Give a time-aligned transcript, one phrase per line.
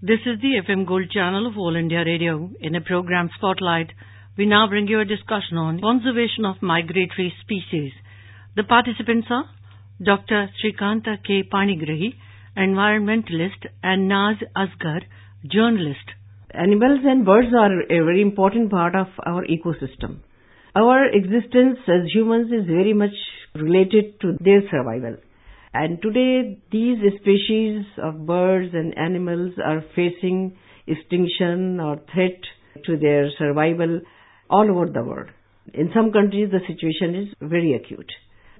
[0.00, 2.50] This is the FM Gold channel of All India Radio.
[2.60, 3.88] In a program Spotlight,
[4.36, 7.90] we now bring you a discussion on conservation of migratory species.
[8.54, 9.50] The participants are
[10.00, 10.50] Dr.
[10.62, 11.42] Srikanta K.
[11.52, 12.14] Panigrahi,
[12.56, 15.00] environmentalist, and Naz Asgar,
[15.50, 16.14] journalist.
[16.52, 20.20] Animals and birds are a very important part of our ecosystem.
[20.76, 23.18] Our existence as humans is very much
[23.56, 25.16] related to their survival.
[25.80, 30.56] And today, these species of birds and animals are facing
[30.88, 32.40] extinction or threat
[32.86, 34.00] to their survival
[34.50, 35.28] all over the world.
[35.74, 38.10] In some countries, the situation is very acute.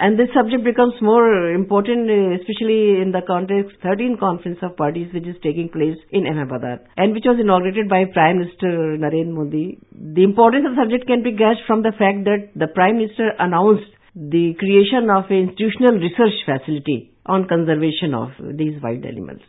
[0.00, 2.10] And this subject becomes more important,
[2.40, 7.14] especially in the context 13 Conference of Parties, which is taking place in Ahmedabad, and
[7.14, 9.78] which was inaugurated by Prime Minister Narendra Modi.
[9.94, 13.30] The importance of the subject can be gauged from the fact that the Prime Minister
[13.38, 19.40] announced the creation of an institutional research facility on conservation of these wild animals.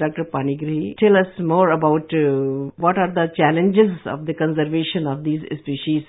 [0.00, 0.24] Dr.
[0.24, 5.40] Panigrahi, tell us more about uh, what are the challenges of the conservation of these
[5.60, 6.02] species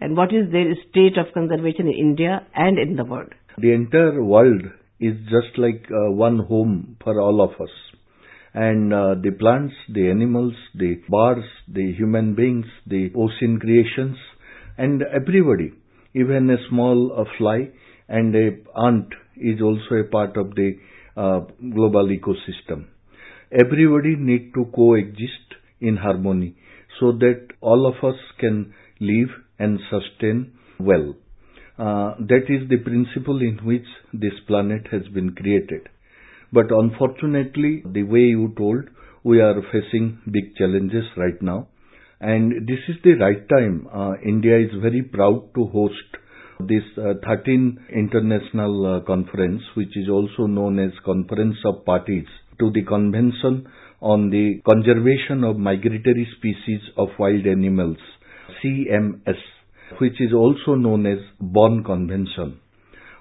[0.00, 3.32] and what is their state of conservation in India and in the world.
[3.58, 4.62] The entire world
[5.00, 7.72] is just like uh, one home for all of us.
[8.52, 14.16] And uh, the plants, the animals, the birds, the human beings, the ocean creations,
[14.76, 15.72] and everybody
[16.22, 17.58] even a small a fly
[18.08, 18.46] and a
[18.88, 20.68] ant is also a part of the
[21.16, 21.40] uh,
[21.74, 22.86] global ecosystem.
[23.52, 26.56] Everybody need to coexist in harmony
[26.98, 31.14] so that all of us can live and sustain well.
[31.78, 35.88] Uh, that is the principle in which this planet has been created.
[36.52, 38.84] But unfortunately, the way you told,
[39.24, 41.68] we are facing big challenges right now.
[42.20, 43.88] And this is the right time.
[43.92, 45.94] Uh, India is very proud to host
[46.60, 52.24] this uh, 13 international uh, conference, which is also known as Conference of Parties
[52.58, 53.68] to the Convention
[54.00, 57.98] on the Conservation of Migratory Species of Wild Animals,
[58.64, 59.36] CMS,
[60.00, 62.60] which is also known as Bonn Convention.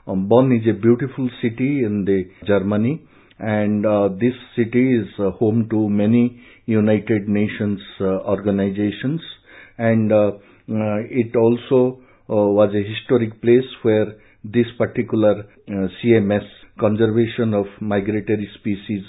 [0.08, 3.02] Um, Bonn is a beautiful city in the Germany
[3.40, 9.22] and uh, this city is uh, home to many United Nations uh, organizations.
[9.78, 10.32] And uh,
[10.72, 16.46] uh, it also was a historic place where this particular CMS
[16.80, 19.04] conservation of migratory species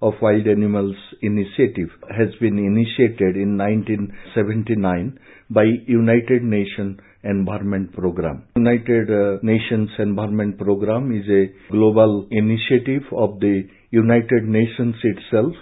[0.00, 5.18] of wild animals initiative has been initiated in 1979
[5.50, 8.44] by United Nations Environment Program.
[8.56, 15.52] United uh, Nations Environment Program is a global initiative of the United Nations itself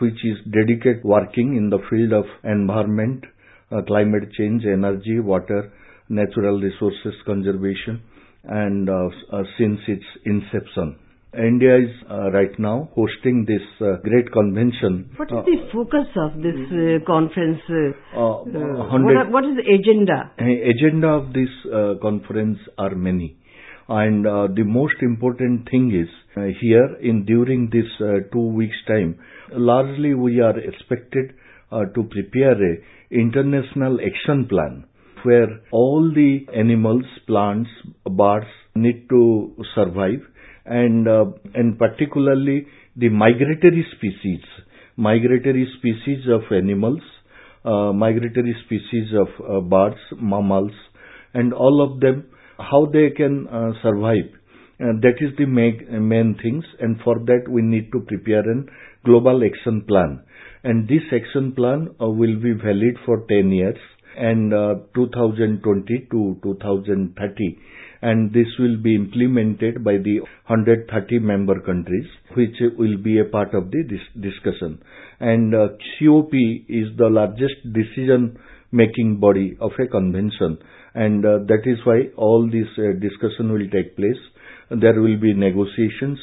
[0.00, 3.24] which is dedicated working in the field of environment,
[3.70, 5.72] uh, climate change, energy, water,
[6.08, 8.02] natural resources conservation
[8.44, 10.96] and uh, uh, since its inception.
[11.34, 15.10] India is uh, right now hosting this uh, great convention.
[15.16, 17.58] What is the focus of this uh, conference?
[17.70, 20.30] Uh, uh, uh, what, are, what is the agenda?
[20.38, 21.48] Agenda of this
[22.02, 23.38] conference are many.
[23.88, 27.88] And the most important thing is here in during this
[28.30, 29.18] two weeks time,
[29.52, 31.32] largely we are expected
[31.70, 32.76] to prepare a
[33.10, 34.84] international action plan
[35.22, 37.70] where all the animals, plants,
[38.04, 40.20] birds need to survive
[40.64, 41.24] and uh,
[41.54, 44.40] and particularly the migratory species,
[44.96, 47.00] migratory species of animals,
[47.64, 50.72] uh, migratory species of uh, birds, mammals,
[51.34, 52.26] and all of them,
[52.58, 54.28] how they can uh, survive.
[54.80, 58.64] Uh, that is the main, main things, and for that we need to prepare a
[59.04, 60.22] global action plan.
[60.64, 63.78] And this action plan uh, will be valid for 10 years
[64.16, 67.58] and uh, 2020 to 2030
[68.02, 73.54] and this will be implemented by the 130 member countries which will be a part
[73.54, 74.82] of the dis- discussion.
[75.20, 75.68] And uh,
[75.98, 76.32] COP
[76.68, 78.38] is the largest decision
[78.72, 80.58] making body of a convention
[80.94, 84.20] and uh, that is why all this uh, discussion will take place.
[84.70, 86.18] There will be negotiations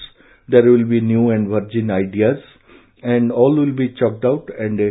[0.51, 2.37] there will be new and virgin ideas
[3.03, 4.89] and all will be chalked out and a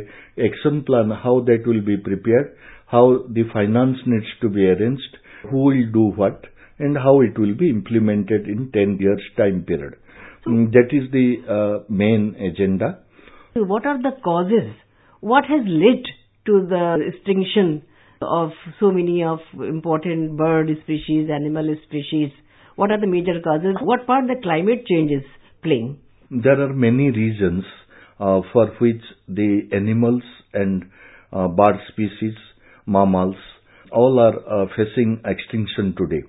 [0.49, 2.57] action plan how that will be prepared
[2.91, 5.19] how the finance needs to be arranged,
[5.51, 6.47] who will do what,
[6.79, 9.95] and how it will be implemented in 10 years time period.
[10.47, 13.01] Mm, that is the uh, main agenda.
[13.55, 14.75] What are the causes?
[15.21, 16.05] What has led
[16.47, 17.83] to the extinction
[18.23, 22.31] of so many of important bird species, animal species?
[22.77, 23.77] What are the major causes?
[23.83, 25.25] What part the climate change is
[25.63, 25.99] playing?
[26.31, 27.65] There are many reasons
[28.21, 30.23] uh, for which the animals
[30.55, 30.85] and
[31.33, 32.35] uh, bird species
[32.89, 33.37] mammals,
[33.93, 36.23] all are uh, facing extinction today.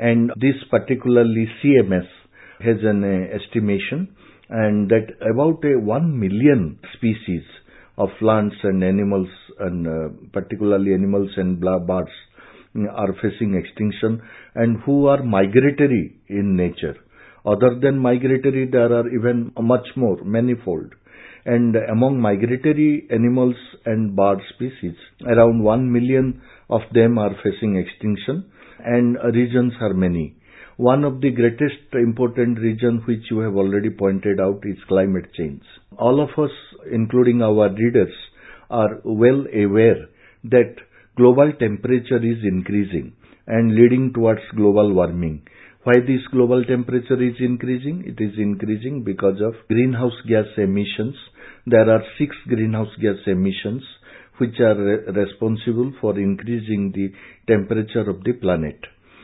[0.00, 2.08] And this particularly CMS
[2.60, 4.16] has an uh, estimation
[4.48, 7.42] and that about a 1 million species
[7.98, 12.10] of plants and animals and uh, particularly animals and birds
[12.90, 14.22] are facing extinction
[14.54, 16.96] and who are migratory in nature.
[17.44, 20.94] Other than migratory, there are even much more, manifold.
[21.44, 24.94] And among migratory animals and bird species,
[25.26, 28.50] around 1 million of them are facing extinction
[28.84, 30.36] and regions are many.
[30.76, 35.62] One of the greatest important reasons which you have already pointed out is climate change.
[35.98, 36.50] All of us,
[36.90, 38.14] including our readers,
[38.70, 40.08] are well aware
[40.44, 40.76] that
[41.16, 43.12] global temperature is increasing
[43.46, 45.42] and leading towards global warming.
[45.84, 48.04] Why this global temperature is increasing?
[48.06, 51.16] It is increasing because of greenhouse gas emissions.
[51.66, 53.82] There are six greenhouse gas emissions
[54.40, 54.74] which are
[55.12, 57.12] responsible for increasing the
[57.46, 58.78] temperature of the planet.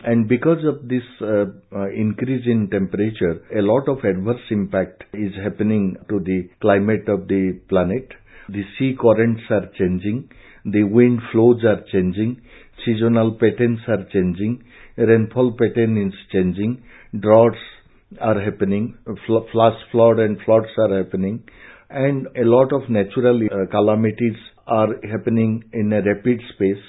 [0.05, 5.33] And because of this uh, uh, increase in temperature, a lot of adverse impact is
[5.43, 8.13] happening to the climate of the planet.
[8.49, 10.29] The sea currents are changing
[10.67, 12.43] the wind flows are changing,
[12.85, 14.65] seasonal patterns are changing,
[14.97, 16.83] rainfall pattern is changing,
[17.21, 17.63] droughts
[18.21, 18.99] are happening,
[19.53, 21.45] flash flood and floods are happening,
[21.89, 24.37] and a lot of natural uh, calamities
[24.67, 26.83] are happening in a rapid space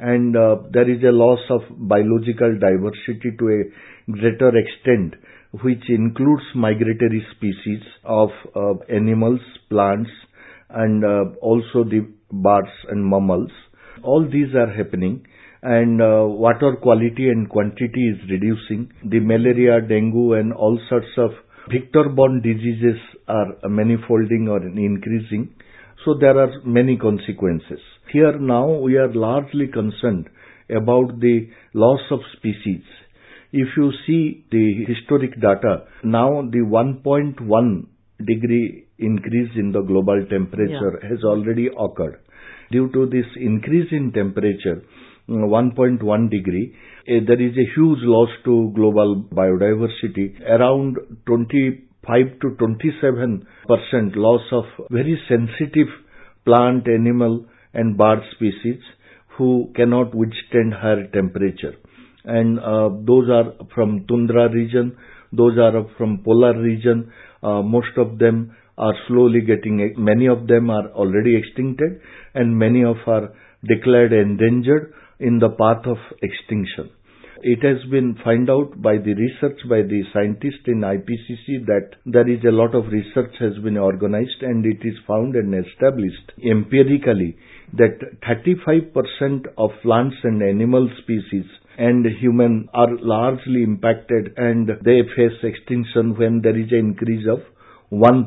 [0.00, 5.14] and uh, there is a loss of biological diversity to a greater extent
[5.62, 10.10] which includes migratory species of uh, animals, plants
[10.70, 13.50] and uh, also the birds and mammals.
[14.02, 15.24] All these are happening
[15.62, 18.92] and uh, water quality and quantity is reducing.
[19.08, 21.30] The malaria, dengue and all sorts of
[21.70, 25.54] vector-borne diseases are manifolding or increasing.
[26.04, 27.80] So there are many consequences.
[28.12, 30.28] Here now we are largely concerned
[30.68, 32.82] about the loss of species.
[33.52, 37.86] If you see the historic data, now the 1.1
[38.18, 41.08] degree increase in the global temperature yeah.
[41.08, 42.20] has already occurred.
[42.70, 44.82] Due to this increase in temperature,
[45.28, 46.74] mm, 1.1 degree,
[47.08, 50.40] uh, there is a huge loss to global biodiversity.
[50.42, 50.98] Around
[52.06, 55.88] 25 to 27 percent loss of very sensitive
[56.44, 58.80] plant, animal and bird species
[59.36, 61.74] who cannot withstand higher temperature.
[62.24, 64.96] And uh, those are from tundra region,
[65.32, 67.12] those are from polar region,
[67.42, 72.00] uh, most of them are slowly getting, many of them are already extincted
[72.34, 73.32] and many of are
[73.66, 76.90] declared endangered in the path of extinction.
[77.46, 82.26] It has been found out by the research by the scientists in IPCC that there
[82.26, 87.36] is a lot of research has been organized and it is found and established empirically
[87.74, 91.44] that 35% of plants and animal species
[91.76, 97.40] and human are largely impacted and they face extinction when there is an increase of
[97.92, 98.26] 1%.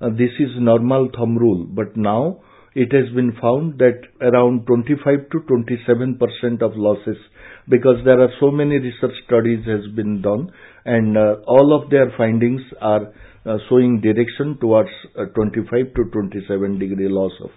[0.00, 2.40] Uh, this is normal thumb rule, but now
[2.74, 7.18] it has been found that around 25 to 27% of losses
[7.68, 10.50] because there are so many research studies has been done
[10.84, 13.12] and uh, all of their findings are
[13.46, 17.50] uh, showing direction towards uh, 25 to 27 degree loss of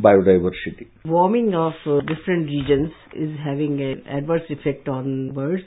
[0.00, 0.88] biodiversity.
[1.04, 5.62] Warming of uh, different regions is having an adverse effect on birds.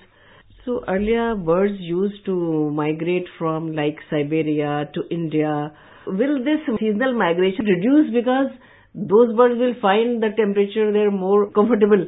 [0.66, 5.72] So earlier birds used to migrate from like Siberia to India.
[6.06, 8.52] Will this seasonal migration reduce because
[8.94, 12.06] those birds will find the temperature there more comfortable?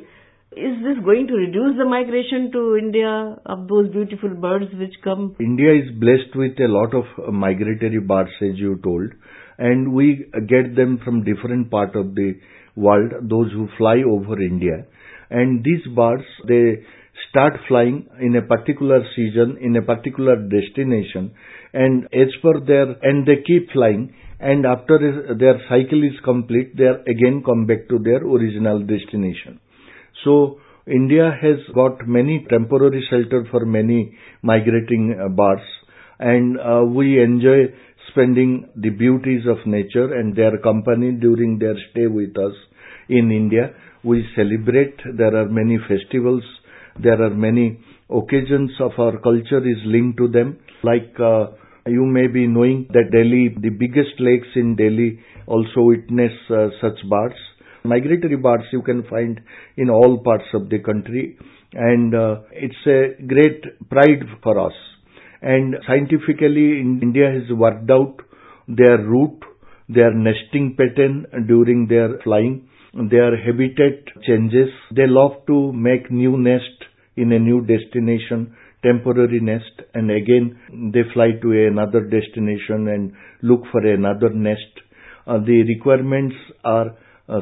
[0.51, 5.34] Is this going to reduce the migration to India of those beautiful birds which come?
[5.39, 9.13] India is blessed with a lot of uh, migratory birds as you told
[9.58, 12.34] and we get them from different part of the
[12.75, 14.86] world, those who fly over India.
[15.29, 16.84] And these birds, they
[17.29, 21.31] start flying in a particular season, in a particular destination,
[21.72, 26.75] and as per their, and they keep flying, and after uh, their cycle is complete,
[26.75, 29.61] they again come back to their original destination.
[30.24, 35.62] So, India has got many temporary shelter for many migrating uh, birds,
[36.20, 37.74] and uh, we enjoy
[38.10, 42.54] spending the beauties of nature and their company during their stay with us
[43.10, 43.74] in India.
[44.04, 46.44] We celebrate, there are many festivals,
[47.01, 50.58] there are many occasions of our culture is linked to them.
[50.84, 51.48] Like uh,
[51.88, 56.98] you may be knowing that Delhi, the biggest lakes in Delhi also witness uh, such
[57.10, 57.36] birds.
[57.84, 59.42] Migratory birds you can find
[59.78, 61.38] in all parts of the country
[61.74, 64.74] and uh, it's a great pride for us
[65.42, 68.18] and scientifically India has worked out
[68.68, 69.42] their route,
[69.90, 74.70] their nesting pattern during their flying, their habitat changes.
[74.96, 76.86] They love to make new nest
[77.18, 83.62] in a new destination, temporary nest, and again they fly to another destination and look
[83.72, 84.82] for another nest.
[85.28, 86.96] uh, the requirements are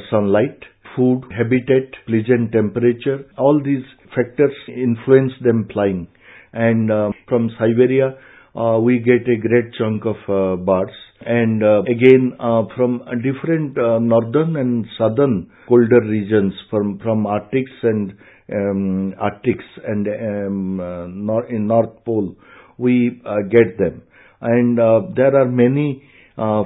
[0.09, 0.59] sunlight,
[0.95, 3.25] food, habitat, pleasant temperature.
[3.37, 3.83] All these
[4.15, 6.07] factors influence them flying.
[6.53, 8.17] And uh, from Siberia,
[8.55, 10.93] uh, we get a great chunk of uh, birds.
[11.21, 17.25] And uh, again, uh, from uh, different uh, northern and southern colder regions, from from
[17.27, 18.13] Arctics and
[18.51, 22.35] um, Arctics and um, uh, nor- in North Pole,
[22.77, 24.01] we uh, get them.
[24.41, 26.18] And uh, there are many uh,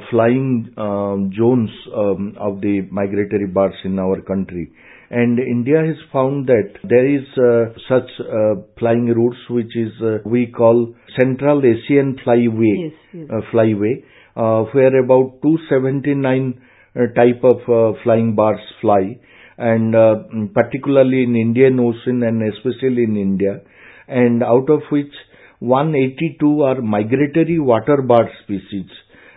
[0.10, 4.72] flying um, zones um, of the migratory birds in our country.
[5.10, 10.18] And India has found that there is uh, such uh, flying routes which is uh,
[10.25, 13.27] we call Central Asian Flyway, Yes, yes.
[13.30, 14.03] uh, flyway,
[14.36, 16.62] uh, where about 279
[16.96, 19.20] uh, type of uh, flying birds fly,
[19.58, 20.15] and uh,
[20.53, 23.62] particularly in Indian Ocean and especially in India,
[24.08, 25.13] and out of which
[25.60, 28.89] 182 are migratory water bird species,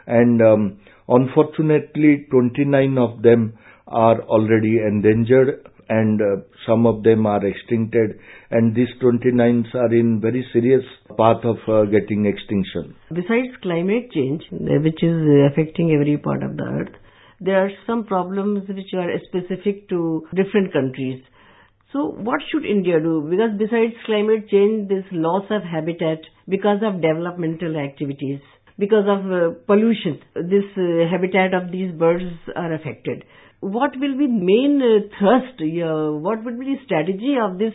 [0.06, 7.40] and um, unfortunately 29 of them are already endangered and uh, some of them are
[7.40, 8.18] extincted
[8.50, 10.84] and these 29s are in very serious
[11.16, 12.94] path of uh, getting extinction.
[13.10, 16.94] Besides climate change, uh, which is uh, affecting every part of the earth,
[17.40, 21.22] there are some problems which are specific to different countries.
[21.92, 23.26] So what should India do?
[23.30, 28.40] Because besides climate change, this loss of habitat because of developmental activities,
[28.78, 33.24] because of uh, pollution, this uh, habitat of these birds are affected.
[33.60, 37.72] What will be main uh, thrust, uh, what would be the strategy of this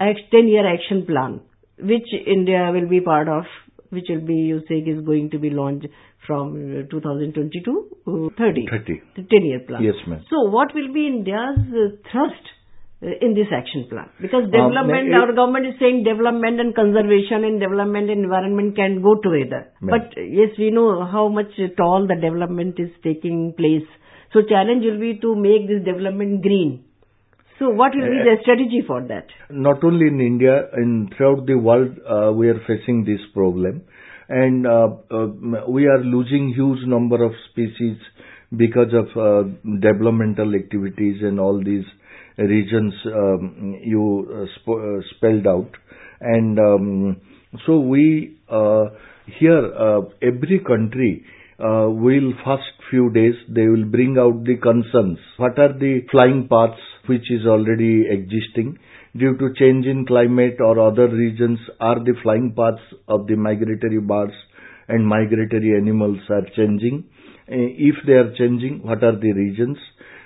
[0.00, 1.40] 10-year action plan,
[1.78, 3.44] which India will be part of,
[3.90, 5.86] which will be, you say, is going to be launched
[6.26, 7.62] from uh, 2022
[8.04, 8.66] to 30.
[8.70, 9.02] 30.
[9.16, 9.82] The 10-year plan.
[9.82, 10.24] Yes, ma'am.
[10.28, 12.42] So what will be India's uh, thrust
[13.02, 14.08] in this action plan?
[14.20, 18.76] Because development, ma'am, it- our government is saying development and conservation and development and environment
[18.76, 19.60] can go together.
[19.80, 23.88] But uh, yes, we know how much uh, tall the development is taking place.
[24.32, 26.84] So challenge will be to make this development green.
[27.58, 29.26] So what will be Uh, the strategy for that?
[29.50, 33.82] Not only in India, in throughout the world, uh, we are facing this problem,
[34.28, 35.26] and uh, uh,
[35.68, 37.98] we are losing huge number of species
[38.56, 39.42] because of uh,
[39.88, 41.84] developmental activities and all these
[42.38, 45.70] regions um, you uh, sp- uh, spelled out,
[46.20, 47.20] and um,
[47.66, 48.86] so we uh,
[49.38, 49.72] here
[50.22, 51.24] every country
[51.58, 55.18] uh, will first few days they will bring out the concerns.
[55.36, 58.78] What are the flying paths which is already existing
[59.16, 61.58] due to change in climate or other regions?
[61.80, 64.34] Are the flying paths of the migratory birds
[64.88, 67.04] and migratory animals are changing?
[67.48, 69.78] If they are changing, what are the regions?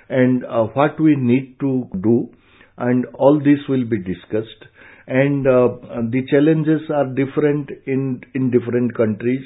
[0.09, 2.29] And uh, what we need to do?
[2.77, 4.65] And all this will be discussed.
[5.07, 5.67] And uh,
[6.11, 9.43] the challenges are different in in different countries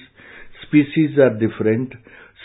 [0.71, 1.93] species are different.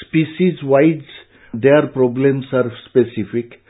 [0.06, 1.06] Species wise,
[1.54, 3.60] their problems are specific.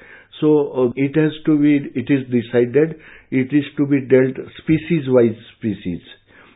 [0.40, 2.96] So uh, it has to be, it is decided,
[3.30, 6.00] it is to be dealt species wise species.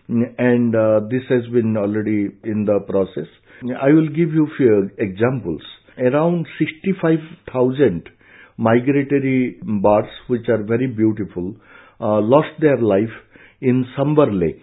[0.08, 3.28] And uh, this has been already in the process.
[3.62, 5.62] I will give you few examples.
[5.98, 8.08] Around 65,000
[8.56, 11.54] migratory birds, which are very beautiful,
[12.00, 13.12] uh, lost their life
[13.60, 14.62] in Sambhar Lake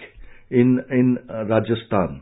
[0.49, 2.21] in, in uh, Rajasthan.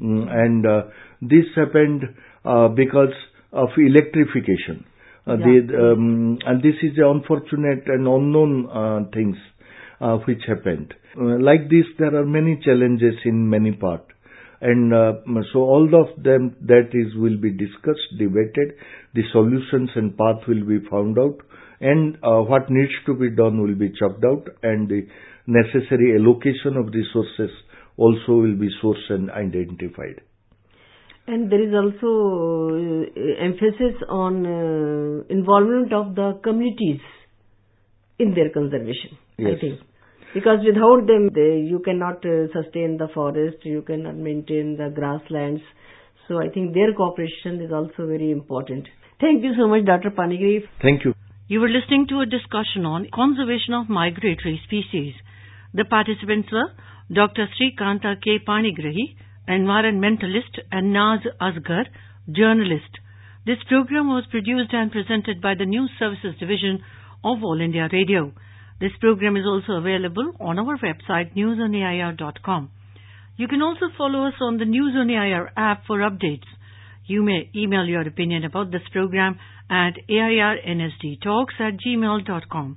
[0.00, 0.82] Mm, and uh,
[1.20, 2.02] this happened
[2.44, 3.14] uh, because
[3.52, 4.84] of electrification.
[5.26, 5.60] Uh, Yeah.
[5.66, 9.36] the, um, and this is the unfortunate and unknown uh, things
[10.00, 10.94] uh, which happened.
[11.18, 14.06] Uh, like this, there are many challenges in many parts.
[14.60, 15.12] And uh,
[15.52, 18.74] so all of them that is will be discussed, debated,
[19.14, 21.38] the solutions and path will be found out,
[21.80, 25.06] and uh, what needs to be done will be chalked out, and the
[25.46, 27.50] necessary allocation of resources
[27.96, 30.20] also will be sourced and identified.
[31.28, 37.00] And there is also uh, emphasis on uh, involvement of the communities
[38.18, 39.60] in their conservation, I Yes.
[39.60, 39.80] think.
[40.34, 45.62] Because without them, they, you cannot uh, sustain the forest, you cannot maintain the grasslands.
[46.26, 48.86] So I think their cooperation is also very important.
[49.20, 50.10] Thank you so much, Dr.
[50.10, 50.60] Panigrahi.
[50.82, 51.14] Thank you.
[51.48, 55.14] You were listening to a discussion on conservation of migratory species.
[55.72, 56.68] The participants were
[57.12, 57.48] Dr.
[57.56, 58.38] Srikanta K.
[58.46, 59.16] Panigrahi,
[59.48, 61.84] environmentalist, and Naz Asgar,
[62.30, 63.00] journalist.
[63.46, 66.84] This program was produced and presented by the News Services Division
[67.24, 68.32] of All India Radio.
[68.80, 72.70] This program is also available on our website newsonair.com.
[73.36, 76.46] You can also follow us on the News on AIR app for updates.
[77.06, 79.38] You may email your opinion about this program
[79.70, 82.76] at airnsdtalks at gmail.com.